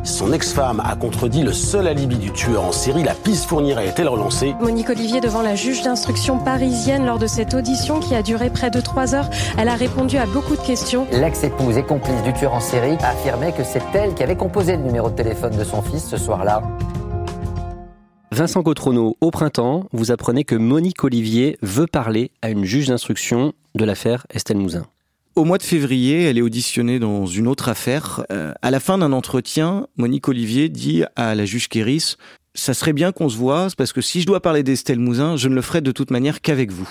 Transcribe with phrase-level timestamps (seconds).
[0.08, 3.04] Son ex-femme a contredit le seul alibi du tueur en série.
[3.04, 4.54] La piste fournirait est-elle relancée?
[4.58, 8.70] Monique Olivier devant la juge d'instruction parisienne lors de cette audition qui a duré près
[8.70, 9.28] de trois heures.
[9.58, 11.06] Elle a répondu à beaucoup de questions.
[11.12, 14.76] L'ex-épouse et complice du tueur en série a affirmé que c'est elle qui avait composé
[14.78, 16.62] le numéro de téléphone de son fils ce soir-là.
[18.32, 23.52] Vincent Gautrono, au printemps, vous apprenez que Monique Olivier veut parler à une juge d'instruction
[23.74, 24.86] de l'affaire Estelle Mouzin.
[25.38, 28.24] Au mois de février, elle est auditionnée dans une autre affaire.
[28.32, 32.16] Euh, à la fin d'un entretien, Monique Olivier dit à la juge Kéris
[32.54, 35.48] ça serait bien qu'on se voit, parce que si je dois parler d'Estelle Mouzin, je
[35.48, 36.88] ne le ferai de toute manière qu'avec vous.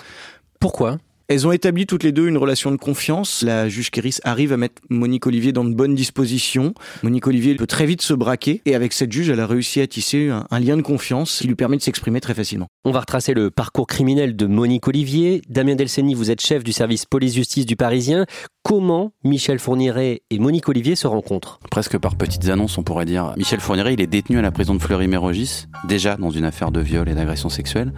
[0.62, 0.97] Pourquoi?
[1.30, 3.44] Elles ont établi toutes les deux une relation de confiance.
[3.44, 6.74] La juge Kéris arrive à mettre Monique Olivier dans de bonnes dispositions.
[7.04, 8.62] Monique Olivier peut très vite se braquer.
[8.66, 11.56] Et avec cette juge, elle a réussi à tisser un, lien de confiance qui lui
[11.56, 12.68] permet de s'exprimer très facilement.
[12.86, 15.42] On va retracer le parcours criminel de Monique Olivier.
[15.50, 18.26] Damien Delceni, vous êtes chef du service police-justice du Parisien.
[18.67, 23.33] Comment Michel Fourniret et Monique Olivier se rencontrent Presque par petites annonces, on pourrait dire.
[23.38, 26.81] Michel Fourniret, il est détenu à la prison de Fleury-Mérogis, déjà dans une affaire de
[26.81, 27.94] viol et d'agression sexuelle.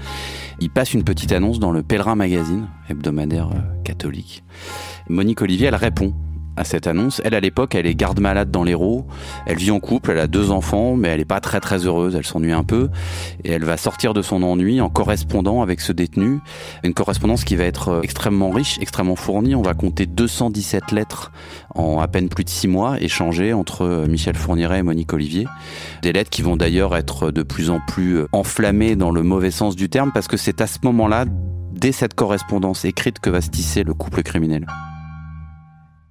[0.60, 4.44] Il passe une petite annonce dans le Pèlerin Magazine, hebdomadaire euh, catholique.
[5.10, 6.14] Monique Olivier, elle répond
[6.60, 7.22] à cette annonce.
[7.24, 9.08] Elle, à l'époque, elle est garde-malade dans l'Hérault.
[9.46, 12.16] Elle vit en couple, elle a deux enfants, mais elle n'est pas très très heureuse,
[12.16, 12.90] elle s'ennuie un peu.
[13.44, 16.40] Et elle va sortir de son ennui en correspondant avec ce détenu.
[16.84, 19.56] Une correspondance qui va être euh, extrêmement riche, extrêmement fournie.
[19.56, 21.32] On va compter 217 lettres
[21.74, 25.48] en à peine plus de six mois échangées entre euh, Michel Fourniret et Monique Olivier.
[26.02, 29.52] Des lettres qui vont d'ailleurs être de plus en plus euh, enflammées dans le mauvais
[29.52, 31.26] sens du terme, parce que c'est à ce moment-là,
[31.72, 34.66] dès cette correspondance écrite, que va se tisser le couple criminel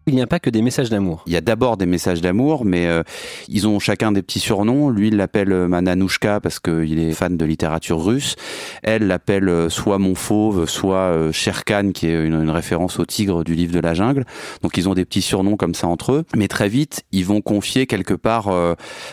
[0.09, 1.23] il n'y a pas que des messages d'amour.
[1.27, 3.03] Il y a d'abord des messages d'amour, mais euh,
[3.49, 4.91] ils ont chacun des petits surnoms.
[4.91, 8.37] Lui, il l'appelle euh, Mananouchka parce qu'il est fan de littérature russe.
[8.83, 13.55] Elle l'appelle euh, soit Mon Fauve, soit Sherkan, qui est une, référence au tigre du
[13.55, 14.25] livre de la jungle.
[14.63, 16.25] Donc ils ont des petits surnoms comme ça entre eux.
[16.35, 18.51] Mais très vite, ils vont confier quelque part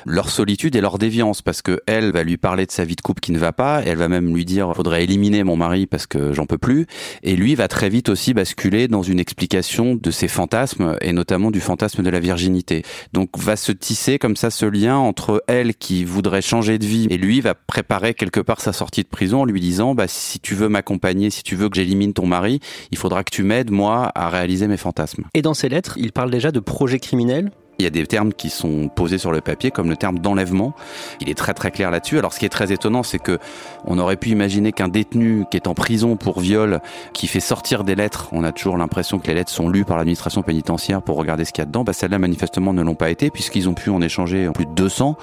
[0.06, 3.02] leur solitude et leur déviance parce que elle va lui parler de sa vie de
[3.02, 3.82] couple qui ne va pas.
[3.86, 6.88] Elle va même lui dire faudrait éliminer mon mari parce que j'en peux plus.
[7.24, 11.52] Et lui va très vite aussi basculer dans une explication de ses fantasmes et notamment
[11.52, 12.84] du fantasme de la virginité.
[13.14, 17.08] Donc va se tisser comme ça ce lien entre elle qui voudrait changer de vie
[17.10, 20.40] et lui va préparer quelque part sa sortie de prison en lui disant bah si
[20.40, 22.60] tu veux m'accompagner, si tu veux que j'élimine ton mari,
[22.92, 25.26] il faudra que tu m'aides moi à réaliser mes fantasmes.
[25.34, 28.34] Et dans ses lettres, il parle déjà de projet criminel il y a des termes
[28.34, 30.74] qui sont posés sur le papier, comme le terme d'enlèvement.
[31.22, 32.18] Il est très très clair là-dessus.
[32.18, 33.40] Alors, ce qui est très étonnant, c'est que
[33.86, 36.82] on aurait pu imaginer qu'un détenu qui est en prison pour viol,
[37.14, 39.98] qui fait sortir des lettres, on a toujours l'impression que les lettres sont lues par
[39.98, 41.84] l'administration pénitentiaire pour regarder ce qu'il y a dedans.
[41.84, 45.18] Bah, celles-là, manifestement, ne l'ont pas été, puisqu'ils ont pu en échanger plus de 200,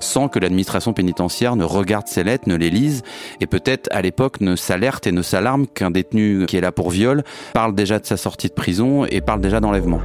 [0.00, 3.02] sans que l'administration pénitentiaire ne regarde ces lettres, ne les lise,
[3.40, 6.90] et peut-être à l'époque ne s'alerte et ne s'alarme qu'un détenu qui est là pour
[6.90, 10.00] viol parle déjà de sa sortie de prison et parle déjà d'enlèvement.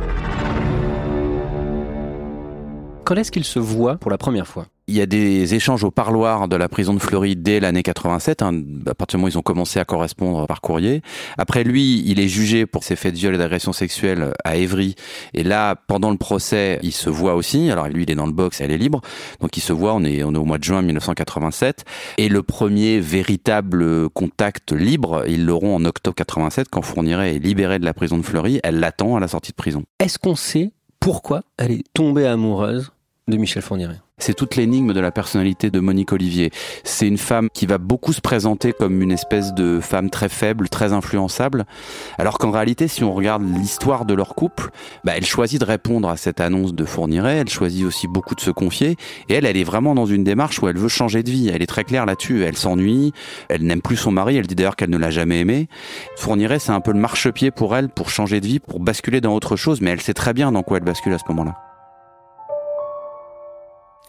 [3.06, 4.68] Quand est-ce qu'ils se voient pour la première fois?
[4.88, 8.42] Il y a des échanges au parloir de la prison de Fleury dès l'année 87,
[8.42, 8.54] hein,
[8.88, 11.02] à partir du moment où ils ont commencé à correspondre par courrier.
[11.38, 14.96] Après lui, il est jugé pour ses faits de viol et d'agression sexuelle à Évry.
[15.34, 17.70] Et là, pendant le procès, il se voit aussi.
[17.70, 19.02] Alors lui, il est dans le box, elle est libre.
[19.42, 21.84] Donc il se voit, on est, on est au mois de juin 1987.
[22.18, 27.80] Et le premier véritable contact libre, ils l'auront en octobre 87, quand Fourniret est libéré
[27.80, 28.62] de la prison de Fleury.
[28.64, 29.84] Elle l'attend à la sortie de prison.
[30.00, 30.72] Est-ce qu'on sait
[31.04, 32.93] pourquoi elle est tombée amoureuse
[33.28, 36.52] de Michel Fourniret c'est toute l'énigme de la personnalité de Monique Olivier.
[36.86, 40.70] C'est une femme qui va beaucoup se présenter comme une espèce de femme très faible,
[40.70, 41.66] très influençable,
[42.18, 44.70] alors qu'en réalité, si on regarde l'histoire de leur couple,
[45.04, 48.40] bah, elle choisit de répondre à cette annonce de Fourniret, elle choisit aussi beaucoup de
[48.40, 48.96] se confier,
[49.28, 51.52] et elle, elle est vraiment dans une démarche où elle veut changer de vie.
[51.54, 52.44] Elle est très claire là-dessus.
[52.44, 53.12] Elle s'ennuie,
[53.50, 55.68] elle n'aime plus son mari, elle dit d'ailleurs qu'elle ne l'a jamais aimé.
[56.16, 59.36] Fourniret, c'est un peu le marchepied pour elle, pour changer de vie, pour basculer dans
[59.36, 61.73] autre chose, mais elle sait très bien dans quoi elle bascule à ce moment-là.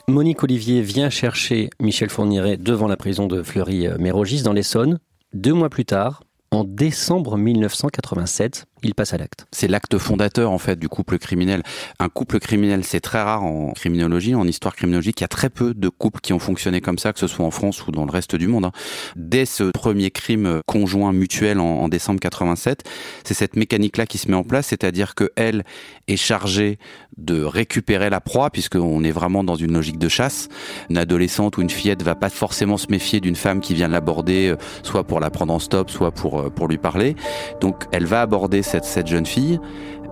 [0.06, 4.98] Monique Olivier vient chercher Michel Fourniret devant la prison de Fleury-Mérogis dans l'Essonne.
[5.32, 9.46] Deux mois plus tard, en décembre 1987, il passe à l'acte.
[9.50, 11.62] C'est l'acte fondateur en fait du couple criminel.
[11.98, 15.20] Un couple criminel, c'est très rare en criminologie, en histoire criminologique.
[15.20, 17.44] Il y a très peu de couples qui ont fonctionné comme ça, que ce soit
[17.44, 18.66] en France ou dans le reste du monde.
[18.66, 18.72] Hein.
[19.16, 22.82] Dès ce premier crime conjoint mutuel en, décembre 87,
[23.24, 25.64] c'est cette mécanique-là qui se met en place, c'est-à-dire que elle
[26.08, 26.78] est chargée
[27.16, 30.48] de récupérer la proie, puisqu'on est vraiment dans une logique de chasse.
[30.90, 34.48] Une adolescente ou une fillette va pas forcément se méfier d'une femme qui vient l'aborder,
[34.48, 37.14] euh, soit pour la prendre en stop, soit pour euh, pour lui parler.
[37.60, 38.62] Donc elle va aborder
[39.06, 39.60] jeune fille,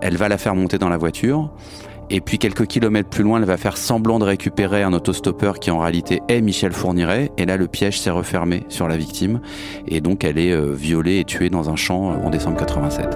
[0.01, 1.51] elle va la faire monter dans la voiture.
[2.09, 5.71] Et puis quelques kilomètres plus loin, elle va faire semblant de récupérer un autostoppeur qui
[5.71, 7.31] en réalité est Michel Fourniret.
[7.37, 9.41] Et là, le piège s'est refermé sur la victime.
[9.87, 13.07] Et donc, elle est euh, violée et tuée dans un champ euh, en décembre 87.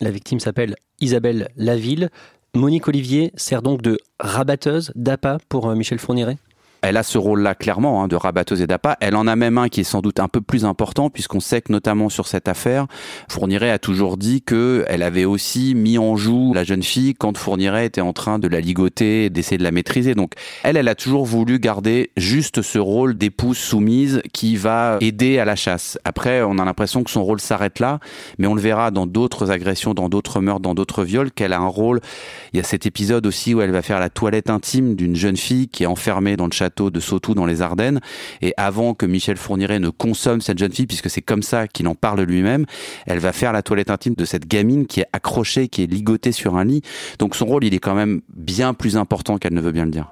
[0.00, 2.10] La victime s'appelle Isabelle Laville.
[2.54, 6.38] Monique Olivier sert donc de rabatteuse, d'appât pour euh, Michel Fourniret?
[6.82, 8.96] Elle a ce rôle-là clairement hein, de rabatteuse et d'appât.
[9.00, 11.60] Elle en a même un qui est sans doute un peu plus important puisqu'on sait
[11.60, 12.86] que notamment sur cette affaire,
[13.28, 17.36] Fourniret a toujours dit que elle avait aussi mis en joue la jeune fille quand
[17.36, 20.14] Fourniret était en train de la ligoter, d'essayer de la maîtriser.
[20.14, 20.32] Donc
[20.62, 25.44] elle, elle a toujours voulu garder juste ce rôle d'épouse soumise qui va aider à
[25.44, 25.98] la chasse.
[26.04, 28.00] Après, on a l'impression que son rôle s'arrête là,
[28.38, 31.58] mais on le verra dans d'autres agressions, dans d'autres meurtres, dans d'autres viols, qu'elle a
[31.58, 32.00] un rôle.
[32.52, 35.36] Il y a cet épisode aussi où elle va faire la toilette intime d'une jeune
[35.36, 38.00] fille qui est enfermée dans le château de Sautou dans les Ardennes.
[38.42, 41.88] Et avant que Michel Fourniret ne consomme cette jeune fille, puisque c'est comme ça qu'il
[41.88, 42.66] en parle lui-même,
[43.06, 46.32] elle va faire la toilette intime de cette gamine qui est accrochée, qui est ligotée
[46.32, 46.82] sur un lit.
[47.18, 49.90] Donc son rôle, il est quand même bien plus important qu'elle ne veut bien le
[49.90, 50.10] dire.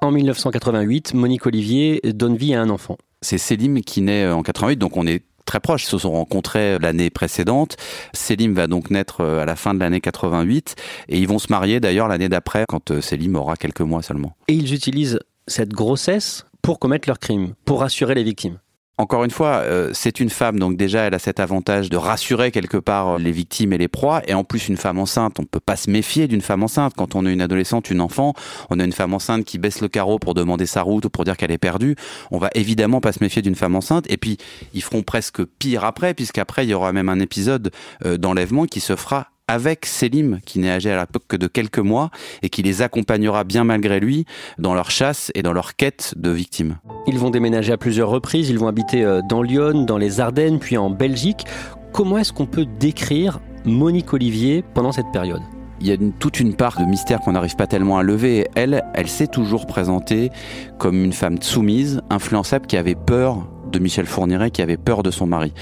[0.00, 2.98] En 1988, Monique Olivier donne vie à un enfant.
[3.22, 7.10] C'est Selim qui naît en 88, donc on est très proches, se sont rencontrés l'année
[7.10, 7.76] précédente.
[8.12, 10.74] Selim va donc naître euh, à la fin de l'année 88
[11.08, 14.36] et ils vont se marier d'ailleurs l'année d'après quand euh, Selim aura quelques mois seulement.
[14.48, 18.58] Et ils utilisent cette grossesse pour commettre leur crime, pour rassurer les victimes.
[18.96, 22.52] Encore une fois, euh, c'est une femme, donc déjà elle a cet avantage de rassurer
[22.52, 25.58] quelque part les victimes et les proies, et en plus une femme enceinte, on peut
[25.58, 26.94] pas se méfier d'une femme enceinte.
[26.96, 28.34] Quand on est une adolescente, une enfant,
[28.70, 31.24] on a une femme enceinte qui baisse le carreau pour demander sa route ou pour
[31.24, 31.96] dire qu'elle est perdue,
[32.30, 34.08] on va évidemment pas se méfier d'une femme enceinte.
[34.08, 34.38] Et puis
[34.74, 37.72] ils feront presque pire après, puisqu'après il y aura même un épisode
[38.04, 41.78] euh, d'enlèvement qui se fera avec Selim, qui n'est âgé à l'époque que de quelques
[41.78, 42.10] mois,
[42.42, 44.24] et qui les accompagnera bien malgré lui
[44.58, 46.78] dans leur chasse et dans leur quête de victimes.
[47.06, 50.58] Ils vont déménager à plusieurs reprises, ils vont habiter euh, dans Lyon, dans les Ardennes,
[50.58, 51.44] puis en Belgique.
[51.92, 55.42] Comment est-ce qu'on peut décrire Monique Olivier pendant cette période?
[55.80, 58.46] Il y a toute une part de mystère qu'on n'arrive pas tellement à lever.
[58.54, 60.30] Elle, elle s'est toujours présentée
[60.78, 65.10] comme une femme soumise, influençable, qui avait peur de Michel Fourniret qui avait peur de
[65.10, 65.52] son mari.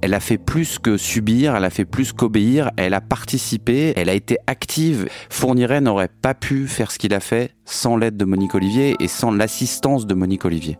[0.00, 4.08] Elle a fait plus que subir, elle a fait plus qu'obéir, elle a participé, elle
[4.08, 5.08] a été active.
[5.28, 9.08] Fourniret n'aurait pas pu faire ce qu'il a fait sans l'aide de Monique Olivier et
[9.08, 10.78] sans l'assistance de Monique Olivier.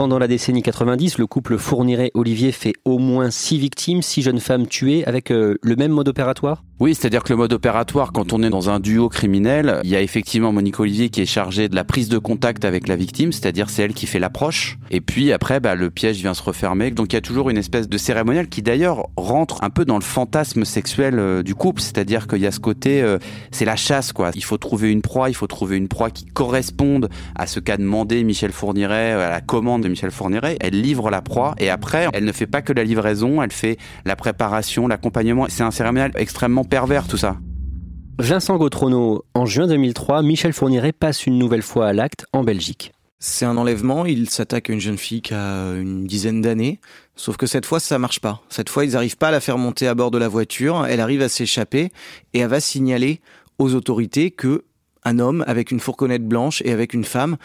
[0.00, 4.66] Pendant la décennie 90, le couple Fourniret-Olivier fait au moins six victimes, six jeunes femmes
[4.66, 6.64] tuées avec euh, le même mode opératoire?
[6.80, 9.96] Oui, c'est-à-dire que le mode opératoire, quand on est dans un duo criminel, il y
[9.96, 13.32] a effectivement Monique Olivier qui est chargée de la prise de contact avec la victime,
[13.32, 14.78] c'est-à-dire c'est elle qui fait l'approche.
[14.90, 16.90] Et puis après, bah, le piège vient se refermer.
[16.90, 19.96] Donc il y a toujours une espèce de cérémonial qui d'ailleurs rentre un peu dans
[19.96, 23.18] le fantasme sexuel euh, du couple, c'est-à-dire qu'il y a ce côté, euh,
[23.50, 24.30] c'est la chasse quoi.
[24.34, 27.76] Il faut trouver une proie, il faut trouver une proie qui corresponde à ce qu'a
[27.76, 30.56] demandé Michel Fourniret, à la commande de Michel Fourniret.
[30.60, 33.76] Elle livre la proie et après, elle ne fait pas que la livraison, elle fait
[34.04, 35.46] la préparation, l'accompagnement.
[35.48, 37.36] C'est un cérémonial extrêmement pervers tout ça.
[38.18, 42.92] Vincent Gautrono, en juin 2003, Michel Fourniret passe une nouvelle fois à l'acte en Belgique.
[43.18, 46.80] C'est un enlèvement, il s'attaque à une jeune fille qui a une dizaine d'années,
[47.16, 48.42] sauf que cette fois ça marche pas.
[48.48, 51.00] Cette fois ils n'arrivent pas à la faire monter à bord de la voiture, elle
[51.00, 51.92] arrive à s'échapper
[52.32, 53.20] et elle va signaler
[53.58, 54.64] aux autorités que
[55.04, 57.36] un homme avec une fourgonnette blanche et avec une femme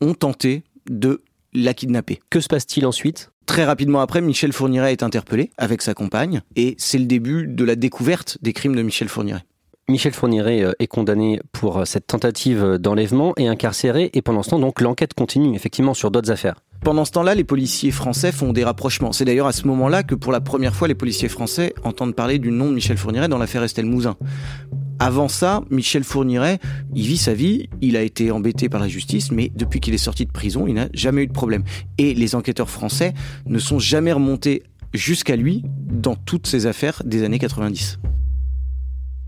[0.00, 1.22] ont tenté de
[1.56, 2.20] la kidnapper.
[2.30, 3.30] Que se passe-t-il ensuite?
[3.46, 7.64] Très rapidement après, Michel Fourniret est interpellé avec sa compagne et c'est le début de
[7.64, 9.44] la découverte des crimes de Michel Fourniret.
[9.88, 14.10] Michel Fourniret euh, est condamné pour euh, cette tentative d'enlèvement et incarcéré.
[14.14, 16.56] Et pendant ce temps, donc, l'enquête continue effectivement sur d'autres affaires.
[16.82, 19.12] Pendant ce temps-là, les policiers français font des rapprochements.
[19.12, 22.40] C'est d'ailleurs à ce moment-là que pour la première fois, les policiers français entendent parler
[22.40, 24.16] du nom de Michel Fourniret dans l'affaire Estelle Mouzin.
[24.98, 26.58] Avant ça, Michel Fourniret,
[26.94, 29.98] il vit sa vie, il a été embêté par la justice, mais depuis qu'il est
[29.98, 31.64] sorti de prison, il n'a jamais eu de problème.
[31.98, 33.12] Et les enquêteurs français
[33.44, 34.62] ne sont jamais remontés
[34.94, 37.98] jusqu'à lui dans toutes ces affaires des années 90.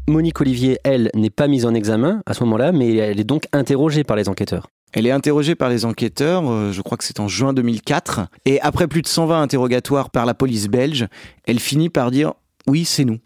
[0.08, 3.44] Monique Olivier, elle, n'est pas mise en examen à ce moment-là, mais elle est donc
[3.52, 4.68] interrogée par les enquêteurs.
[4.94, 8.58] Elle est interrogée par les enquêteurs, euh, je crois que c'est en juin 2004, et
[8.62, 11.06] après plus de 120 interrogatoires par la police belge,
[11.46, 12.32] elle finit par dire
[12.66, 13.18] oui, c'est nous.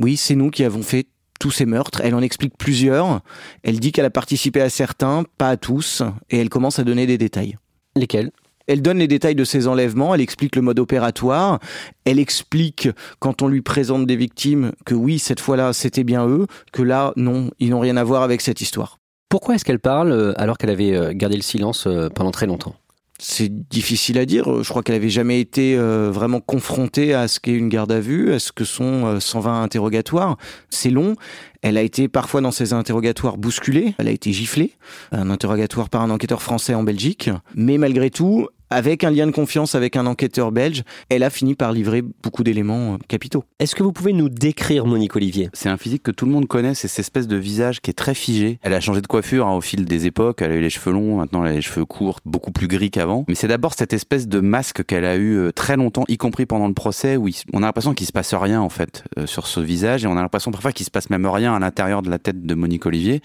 [0.00, 1.06] Oui, c'est nous qui avons fait
[1.38, 2.00] tous ces meurtres.
[2.02, 3.20] Elle en explique plusieurs.
[3.62, 7.06] Elle dit qu'elle a participé à certains, pas à tous, et elle commence à donner
[7.06, 7.56] des détails.
[7.96, 8.30] Lesquels?
[8.68, 11.58] Elle donne les détails de ses enlèvements, elle explique le mode opératoire,
[12.04, 16.46] elle explique quand on lui présente des victimes que oui, cette fois-là, c'était bien eux,
[16.70, 18.98] que là, non, ils n'ont rien à voir avec cette histoire.
[19.30, 22.46] Pourquoi est-ce qu'elle parle euh, alors qu'elle avait euh, gardé le silence euh, pendant très
[22.46, 22.74] longtemps?
[23.18, 24.62] C'est difficile à dire.
[24.62, 28.32] Je crois qu'elle avait jamais été vraiment confrontée à ce qu'est une garde à vue,
[28.32, 30.36] à ce que sont 120 interrogatoires.
[30.70, 31.16] C'est long.
[31.60, 33.94] Elle a été parfois dans ces interrogatoires bousculée.
[33.98, 34.72] Elle a été giflée.
[35.10, 37.30] Un interrogatoire par un enquêteur français en Belgique.
[37.54, 41.54] Mais malgré tout, avec un lien de confiance avec un enquêteur belge, elle a fini
[41.54, 43.44] par livrer beaucoup d'éléments euh, capitaux.
[43.58, 45.48] Est-ce que vous pouvez nous décrire Monique Olivier?
[45.52, 47.94] C'est un physique que tout le monde connaît, c'est cette espèce de visage qui est
[47.94, 48.58] très figé.
[48.62, 50.92] Elle a changé de coiffure hein, au fil des époques, elle a eu les cheveux
[50.92, 53.24] longs, maintenant elle a les cheveux courts, beaucoup plus gris qu'avant.
[53.28, 56.46] Mais c'est d'abord cette espèce de masque qu'elle a eu euh, très longtemps, y compris
[56.46, 59.46] pendant le procès, où on a l'impression qu'il se passe rien en fait euh, sur
[59.46, 62.10] ce visage, et on a l'impression parfois qu'il se passe même rien à l'intérieur de
[62.10, 63.22] la tête de Monique Olivier.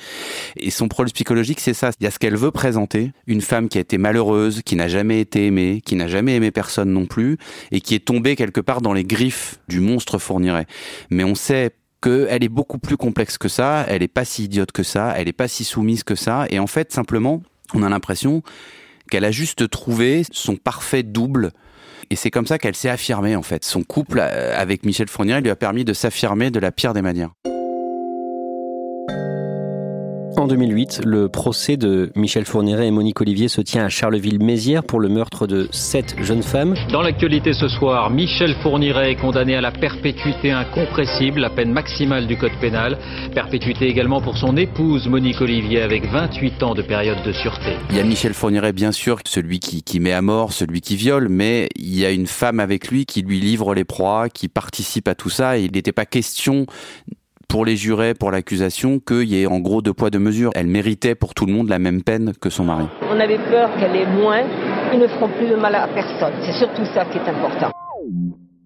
[0.55, 1.91] Et son problème psychologique, c'est ça.
[2.00, 4.88] Il y a ce qu'elle veut présenter, une femme qui a été malheureuse, qui n'a
[4.88, 7.37] jamais été qui n'a jamais aimé personne non plus,
[7.71, 10.67] et qui est tombée quelque part dans les griffes du monstre fournirait.
[11.09, 11.71] Mais on sait
[12.01, 15.27] qu'elle est beaucoup plus complexe que ça, elle est pas si idiote que ça, elle
[15.27, 17.41] est pas si soumise que ça, et en fait, simplement,
[17.73, 18.43] on a l'impression
[19.09, 21.51] qu'elle a juste trouvé son parfait double
[22.09, 23.63] et c'est comme ça qu'elle s'est affirmée en fait.
[23.63, 27.01] Son couple euh, avec Michel Fournier lui a permis de s'affirmer de la pire des
[27.01, 27.31] manières.
[30.35, 34.99] En 2008, le procès de Michel Fourniret et Monique Olivier se tient à Charleville-Mézières pour
[34.99, 36.73] le meurtre de sept jeunes femmes.
[36.91, 42.25] Dans l'actualité ce soir, Michel Fourniret est condamné à la perpétuité incompressible, la peine maximale
[42.25, 42.97] du code pénal.
[43.33, 47.77] Perpétuité également pour son épouse Monique Olivier avec 28 ans de période de sûreté.
[47.91, 50.95] Il y a Michel Fourniret bien sûr, celui qui, qui met à mort, celui qui
[50.95, 54.47] viole, mais il y a une femme avec lui qui lui livre les proies, qui
[54.47, 55.59] participe à tout ça.
[55.59, 56.65] Et il n'était pas question
[57.53, 60.50] pour les jurés, pour l'accusation, qu'il y ait en gros deux poids deux mesures.
[60.55, 62.86] Elle méritait pour tout le monde la même peine que son mari.
[63.03, 64.41] On avait peur qu'elle ait moins.
[64.91, 66.33] Ils ne feront plus de mal à personne.
[66.43, 67.69] C'est surtout ça qui est important.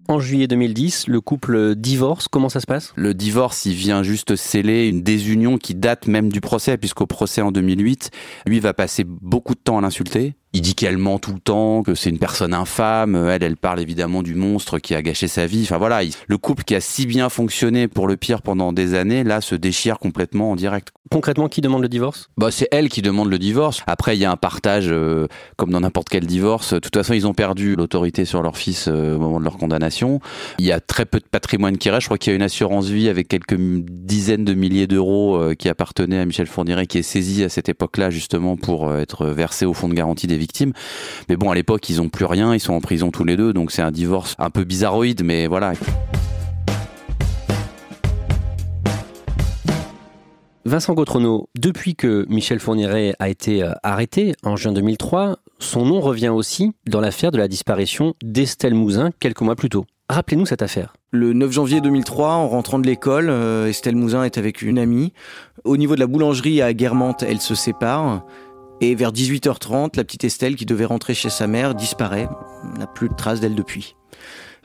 [0.08, 2.28] En juillet 2010, le couple divorce.
[2.28, 2.94] Comment ça se passe?
[2.96, 7.42] Le divorce, il vient juste sceller une désunion qui date même du procès, puisqu'au procès
[7.42, 8.10] en 2008,
[8.46, 10.37] lui va passer beaucoup de temps à l'insulter.
[10.54, 13.14] Il dit qu'elle ment tout le temps, que c'est une personne infâme.
[13.14, 15.62] Elle, elle parle évidemment du monstre qui a gâché sa vie.
[15.64, 19.24] Enfin voilà, le couple qui a si bien fonctionné pour le pire pendant des années,
[19.24, 20.92] là, se déchire complètement en direct.
[21.10, 22.28] Concrètement, qui demande le divorce?
[22.36, 23.82] Bah, c'est elle qui demande le divorce.
[23.86, 26.74] Après, il y a un partage, euh, comme dans n'importe quel divorce.
[26.74, 29.56] De toute façon, ils ont perdu l'autorité sur leur fils euh, au moment de leur
[29.56, 30.20] condamnation.
[30.58, 32.02] Il y a très peu de patrimoine qui reste.
[32.02, 35.54] Je crois qu'il y a une assurance vie avec quelques dizaines de milliers d'euros euh,
[35.54, 39.66] qui appartenait à Michel Fourniret, qui est saisi à cette époque-là justement pour être versé
[39.66, 40.72] au fonds de garantie des victimes.
[41.28, 43.52] Mais bon, à l'époque, ils ont plus rien, ils sont en prison tous les deux,
[43.52, 45.72] donc c'est un divorce un peu bizarroïde, mais voilà.
[50.68, 55.98] Vincent Gautrono, depuis que Michel Fourniret a été euh, arrêté en juin 2003, son nom
[56.00, 59.86] revient aussi dans l'affaire de la disparition d'Estelle Mouzin quelques mois plus tôt.
[60.10, 60.92] Rappelez-nous cette affaire.
[61.10, 65.14] Le 9 janvier 2003, en rentrant de l'école, euh, Estelle Mouzin est avec une amie.
[65.64, 68.26] Au niveau de la boulangerie à Guermantes, elle se sépare.
[68.82, 72.28] Et vers 18h30, la petite Estelle, qui devait rentrer chez sa mère, disparaît.
[72.78, 73.96] n'a plus de traces d'elle depuis.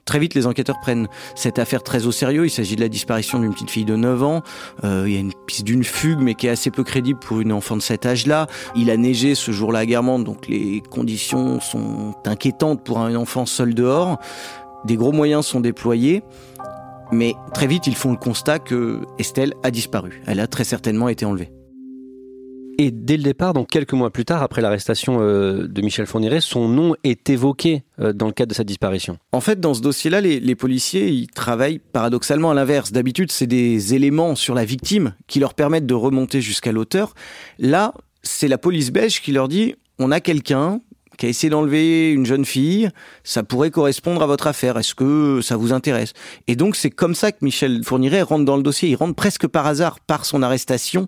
[0.06, 2.46] Très vite, les enquêteurs prennent cette affaire très au sérieux.
[2.46, 4.42] Il s'agit de la disparition d'une petite fille de 9 ans.
[4.84, 7.40] Euh, il y a une piste d'une fugue, mais qui est assez peu crédible pour
[7.40, 8.48] une enfant de cet âge-là.
[8.76, 13.46] Il a neigé ce jour-là à Guermantes, donc les conditions sont inquiétantes pour un enfant
[13.46, 14.20] seul dehors.
[14.86, 16.24] Des gros moyens sont déployés.
[17.12, 20.22] Mais très vite, ils font le constat que Estelle a disparu.
[20.26, 21.52] Elle a très certainement été enlevée.
[22.78, 26.42] Et dès le départ, donc quelques mois plus tard, après l'arrestation euh, de Michel Fourniret,
[26.42, 29.18] son nom est évoqué euh, dans le cadre de sa disparition.
[29.32, 32.92] En fait, dans ce dossier-là, les, les policiers, ils travaillent paradoxalement à l'inverse.
[32.92, 37.14] D'habitude, c'est des éléments sur la victime qui leur permettent de remonter jusqu'à l'auteur.
[37.60, 40.82] Là, c'est la police belge qui leur dit, on a quelqu'un
[41.18, 42.90] qui a essayé d'enlever une jeune fille,
[43.24, 44.78] ça pourrait correspondre à votre affaire.
[44.78, 46.14] Est-ce que ça vous intéresse?
[46.48, 48.90] Et donc c'est comme ça que Michel Fourniret rentre dans le dossier.
[48.90, 51.08] Il rentre presque par hasard par son arrestation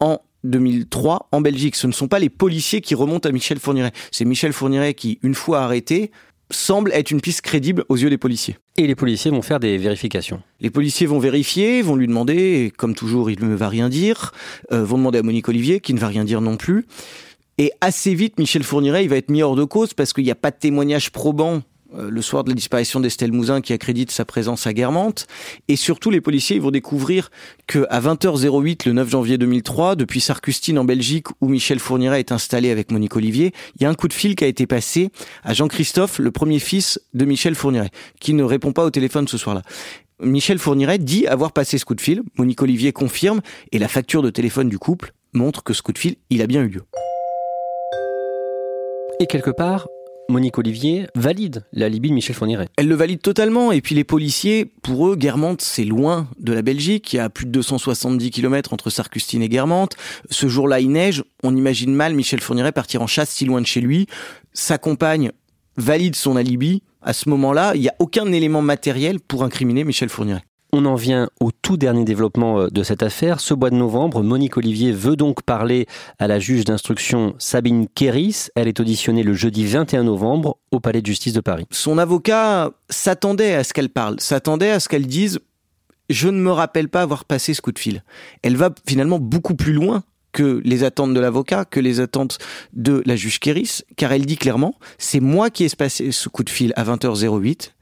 [0.00, 1.76] en 2003 en Belgique.
[1.76, 3.92] Ce ne sont pas les policiers qui remontent à Michel Fourniret.
[4.10, 6.10] C'est Michel Fourniret qui, une fois arrêté,
[6.50, 8.56] semble être une piste crédible aux yeux des policiers.
[8.76, 10.42] Et les policiers vont faire des vérifications.
[10.60, 14.32] Les policiers vont vérifier, vont lui demander, et comme toujours, il ne va rien dire,
[14.72, 16.86] euh, vont demander à Monique Olivier, qui ne va rien dire non plus.
[17.58, 20.30] Et assez vite, Michel Fourniret, il va être mis hors de cause parce qu'il n'y
[20.30, 21.62] a pas de témoignage probant
[21.96, 25.26] le soir de la disparition d'Estelle Mouzin qui accrédite sa présence à Guermantes.
[25.68, 27.30] Et surtout, les policiers vont découvrir
[27.66, 32.32] que à 20h08, le 9 janvier 2003, depuis Sarcustine en Belgique, où Michel Fourniret est
[32.32, 35.10] installé avec Monique Olivier, il y a un coup de fil qui a été passé
[35.42, 37.90] à Jean-Christophe, le premier fils de Michel Fourniret,
[38.20, 39.62] qui ne répond pas au téléphone ce soir-là.
[40.20, 42.22] Michel Fourniret dit avoir passé ce coup de fil.
[42.36, 43.40] Monique Olivier confirme
[43.72, 46.46] et la facture de téléphone du couple montre que ce coup de fil, il a
[46.46, 46.82] bien eu lieu.
[49.20, 49.88] Et quelque part,
[50.30, 52.68] Monique Olivier valide l'alibi de Michel Fourniret.
[52.76, 53.72] Elle le valide totalement.
[53.72, 57.14] Et puis les policiers, pour eux, Guermantes, c'est loin de la Belgique.
[57.14, 59.96] Il y a plus de 270 km entre Sarcustine et Guermantes.
[60.30, 61.24] Ce jour-là, il neige.
[61.42, 64.06] On imagine mal Michel Fourniret partir en chasse si loin de chez lui.
[64.52, 65.32] Sa compagne
[65.78, 66.82] valide son alibi.
[67.00, 70.42] À ce moment-là, il n'y a aucun élément matériel pour incriminer Michel Fourniret.
[70.72, 73.40] On en vient au tout dernier développement euh, de cette affaire.
[73.40, 75.86] Ce mois de novembre, Monique Olivier veut donc parler
[76.18, 78.48] à la juge d'instruction Sabine Kéris.
[78.54, 81.66] Elle est auditionnée le jeudi 21 novembre au Palais de justice de Paris.
[81.70, 85.40] Son avocat s'attendait à ce qu'elle parle, s'attendait à ce qu'elle dise
[86.10, 88.02] je ne me rappelle pas avoir passé ce coup de fil.
[88.42, 92.38] Elle va finalement beaucoup plus loin que les attentes de l'avocat, que les attentes
[92.72, 96.44] de la juge Kéris, car elle dit clairement, c'est moi qui ai passé ce coup
[96.44, 97.72] de fil à 20h08,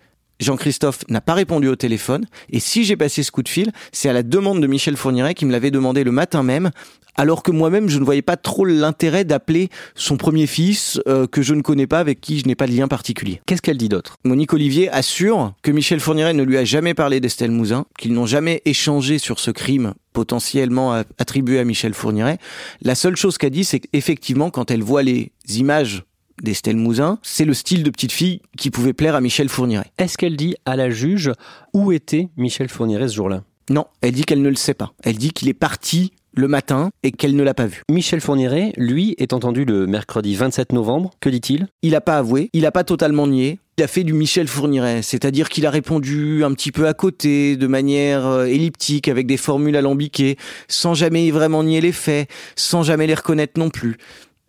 [0.41, 2.27] Jean-Christophe n'a pas répondu au téléphone.
[2.51, 5.35] Et si j'ai passé ce coup de fil, c'est à la demande de Michel Fourniret
[5.35, 6.71] qui me l'avait demandé le matin même,
[7.17, 11.43] alors que moi-même je ne voyais pas trop l'intérêt d'appeler son premier fils euh, que
[11.43, 13.41] je ne connais pas, avec qui je n'ai pas de lien particulier.
[13.47, 14.17] Qu'est-ce qu'elle dit d'autre?
[14.25, 18.27] Monique Olivier assure que Michel Fourniret ne lui a jamais parlé d'Estelle Mouzin, qu'ils n'ont
[18.27, 22.39] jamais échangé sur ce crime potentiellement attribué à Michel Fourniret.
[22.81, 26.05] La seule chose qu'a dit, c'est qu'effectivement, quand elle voit les images
[26.43, 29.91] d'Estelle Mouzin, c'est le style de petite fille qui pouvait plaire à Michel Fourniret.
[29.99, 31.33] Est-ce qu'elle dit à la juge
[31.73, 33.43] où était Michel Fourniret ce jour-là?
[33.71, 34.93] Non, elle dit qu'elle ne le sait pas.
[35.03, 37.83] Elle dit qu'il est parti le matin et qu'elle ne l'a pas vu.
[37.91, 41.11] Michel Fourniret, lui, est entendu le mercredi 27 novembre.
[41.21, 41.67] Que dit-il?
[41.83, 43.59] Il n'a pas avoué, il n'a pas totalement nié.
[43.79, 47.57] Il a fait du Michel Fourniret, c'est-à-dire qu'il a répondu un petit peu à côté,
[47.57, 50.37] de manière euh, elliptique, avec des formules alambiquées,
[50.69, 53.99] sans jamais vraiment nier les faits, sans jamais les reconnaître non plus.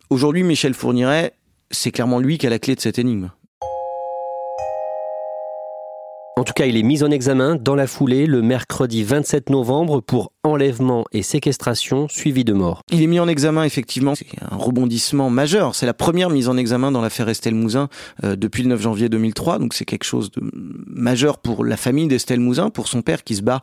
[0.10, 1.34] Aujourd'hui, Michel Fourniret,
[1.72, 3.32] c'est clairement lui qui a la clé de cette énigme.
[6.38, 10.02] En tout cas, il est mis en examen dans la foulée le mercredi 27 novembre
[10.02, 12.84] pour enlèvement et séquestration suivi de mort.
[12.92, 15.74] Il est mis en examen effectivement, c'est un rebondissement majeur.
[15.74, 17.90] C'est la première mise en examen dans l'affaire Estelle Mouzin
[18.24, 20.44] euh, depuis le 9 janvier 2003, donc c'est quelque chose de
[20.86, 23.62] majeur pour la famille d'Estelle Mouzin, pour son père qui se bat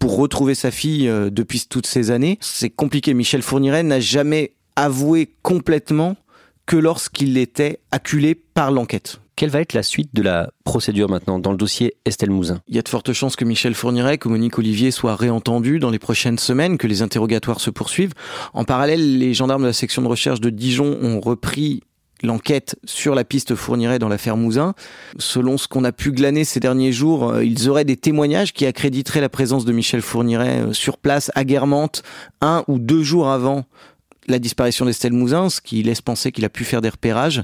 [0.00, 2.38] pour retrouver sa fille euh, depuis toutes ces années.
[2.40, 3.14] C'est compliqué.
[3.14, 6.16] Michel Fourniret n'a jamais avoué complètement
[6.66, 9.20] que lorsqu'il était acculé par l'enquête.
[9.36, 12.62] Quelle va être la suite de la procédure maintenant dans le dossier Estelle Mouzin?
[12.68, 15.90] Il y a de fortes chances que Michel Fourniret, que Monique Olivier soient réentendus dans
[15.90, 18.14] les prochaines semaines, que les interrogatoires se poursuivent.
[18.54, 21.82] En parallèle, les gendarmes de la section de recherche de Dijon ont repris
[22.22, 24.74] l'enquête sur la piste Fourniret dans l'affaire Mouzin.
[25.18, 28.64] Selon ce qu'on a pu glaner ces derniers jours, euh, ils auraient des témoignages qui
[28.64, 32.02] accréditeraient la présence de Michel Fourniret euh, sur place à Guermantes
[32.40, 33.66] un ou deux jours avant
[34.26, 37.42] la disparition d'Estelle Mouzin, ce qui laisse penser qu'il a pu faire des repérages.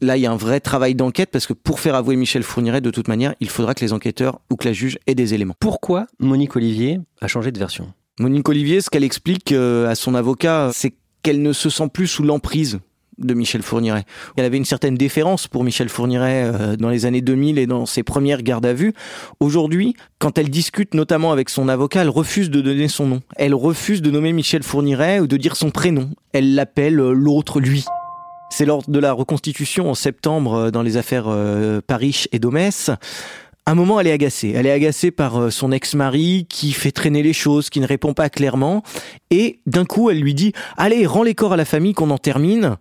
[0.00, 2.80] Là, il y a un vrai travail d'enquête parce que pour faire avouer Michel Fourniret,
[2.80, 5.54] de toute manière, il faudra que les enquêteurs ou que la juge aient des éléments.
[5.60, 7.92] Pourquoi Monique Olivier a changé de version?
[8.18, 12.06] Monique Olivier, ce qu'elle explique euh, à son avocat, c'est qu'elle ne se sent plus
[12.06, 12.78] sous l'emprise
[13.18, 14.04] de Michel Fourniret.
[14.36, 17.86] Elle avait une certaine déférence pour Michel Fourniret euh, dans les années 2000 et dans
[17.86, 18.92] ses premières gardes à vue.
[19.40, 23.20] Aujourd'hui, quand elle discute notamment avec son avocat, elle refuse de donner son nom.
[23.36, 26.10] Elle refuse de nommer Michel Fourniret ou de dire son prénom.
[26.32, 27.84] Elle l'appelle euh, l'autre lui.
[28.50, 31.26] C'est lors de la reconstitution en septembre euh, dans les affaires
[31.86, 32.90] Paris et Domès
[33.66, 34.52] un moment, elle est agacée.
[34.54, 38.30] Elle est agacée par son ex-mari qui fait traîner les choses, qui ne répond pas
[38.30, 38.82] clairement.
[39.30, 42.18] Et d'un coup, elle lui dit Allez, rends les corps à la famille qu'on en
[42.18, 42.76] termine.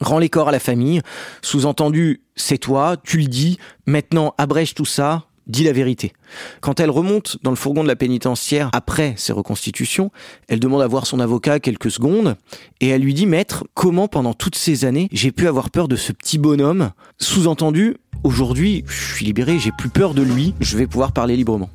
[0.00, 1.02] Rends les corps à la famille.
[1.42, 3.58] Sous-entendu, c'est toi, tu le dis.
[3.86, 5.24] Maintenant, abrège tout ça.
[5.50, 6.12] Dit la vérité.
[6.60, 10.10] Quand elle remonte dans le fourgon de la pénitentiaire après ses reconstitutions,
[10.48, 12.36] elle demande à voir son avocat quelques secondes
[12.80, 15.96] et elle lui dit Maître, comment pendant toutes ces années j'ai pu avoir peur de
[15.96, 16.90] ce petit bonhomme?
[17.18, 21.70] Sous-entendu, aujourd'hui, je suis libéré, j'ai plus peur de lui, je vais pouvoir parler librement.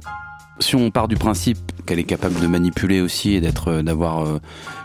[0.59, 4.25] Si on part du principe qu'elle est capable de manipuler aussi et d'être, euh, d'avoir
[4.25, 4.39] euh,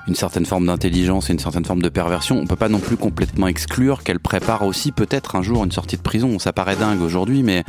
[0.06, 2.96] une certaine forme d'intelligence et une certaine forme de perversion, on peut pas non plus
[2.96, 6.38] complètement exclure qu'elle prépare aussi peut-être un jour une sortie de prison.
[6.38, 7.64] Ça paraît dingue aujourd'hui, mais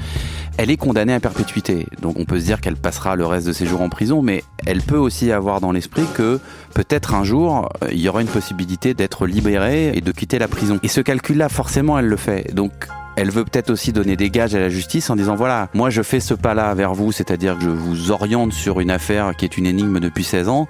[0.58, 1.88] elle est condamnée à perpétuité.
[2.02, 4.44] Donc on peut se dire qu'elle passera le reste de ses jours en prison, mais
[4.66, 6.40] elle peut aussi avoir dans l'esprit que
[6.74, 10.48] peut-être un jour, euh, il y aura une possibilité d'être libérée et de quitter la
[10.48, 10.80] prison.
[10.84, 12.54] Et ce calcul-là, forcément, elle le fait.
[12.54, 12.72] Donc
[13.16, 16.02] elle veut peut-être aussi donner des gages à la justice en disant voilà, moi je
[16.02, 19.58] fais ce pas-là vers vous, c'est-à-dire que je vous oriente sur une affaire qui est
[19.58, 20.68] une énigme depuis 16 ans,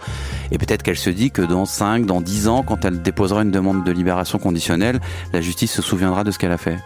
[0.52, 3.52] et peut-être qu'elle se dit que dans 5, dans 10 ans, quand elle déposera une
[3.52, 5.00] demande de libération conditionnelle,
[5.34, 6.78] la justice se souviendra de ce qu'elle a fait.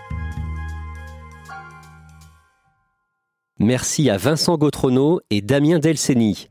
[3.60, 6.50] Merci à Vincent Gautrono et Damien Delceni.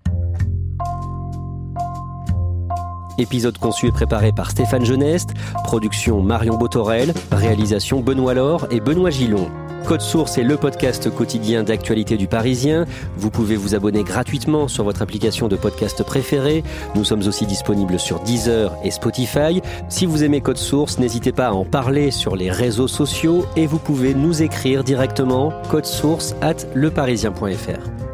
[3.18, 5.30] Épisode conçu et préparé par Stéphane Geneste,
[5.64, 9.48] production Marion Botorel, réalisation Benoît Laure et Benoît Gillon.
[9.84, 12.86] Code Source est le podcast quotidien d'actualité du Parisien.
[13.18, 16.64] Vous pouvez vous abonner gratuitement sur votre application de podcast préférée.
[16.94, 19.60] Nous sommes aussi disponibles sur Deezer et Spotify.
[19.90, 23.66] Si vous aimez Code Source, n'hésitez pas à en parler sur les réseaux sociaux et
[23.66, 28.13] vous pouvez nous écrire directement source at leparisien.fr.